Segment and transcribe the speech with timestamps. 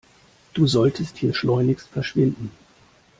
[0.55, 2.49] Du solltest hier schleunigst verschwinden.